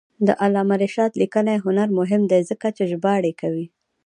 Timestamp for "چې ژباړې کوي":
2.77-3.67